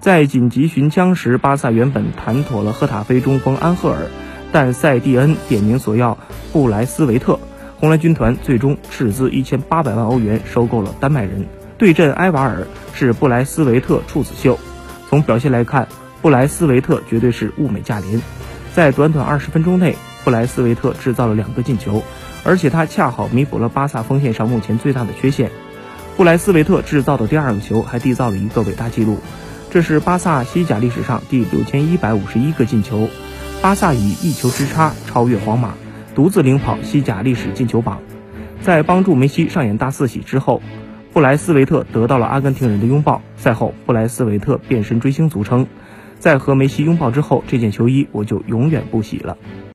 [0.00, 4.06] 在紧急寻枪时，巴萨原本谈妥了赫塔菲中锋安赫尔，
[4.52, 6.16] 但塞蒂恩点名索要
[6.52, 7.40] 布莱斯维特，
[7.80, 11.46] 红蓝军团最终斥资一千八百万欧元收购了丹麦人。
[11.78, 14.58] 对阵埃瓦尔是布莱斯维特处子秀，
[15.08, 15.88] 从表现来看，
[16.22, 18.22] 布莱斯维特绝对是物美价廉。
[18.74, 22.04] 在短短二十分钟内，布莱斯维特制造了两个进球，
[22.44, 25.50] 而且他恰好弥补了巴萨锋线上目前最大的缺陷。
[26.16, 29.18] 布莱斯维特制造的第二个球还缔造了一个伟大纪录，
[29.70, 33.08] 这是巴萨西甲历史上第六千一百五十一个进球，
[33.60, 35.74] 巴萨以一球之差超越皇马，
[36.14, 38.00] 独自领跑西甲历史进球榜。
[38.62, 40.62] 在帮助梅西上演大四喜之后。
[41.10, 43.22] 布莱斯维特得到了阿根廷人的拥抱。
[43.36, 45.66] 赛后，布莱斯维特变身追星，族称
[46.20, 49.36] ：“在和梅西拥抱之后，这件球衣我就永远不洗了。”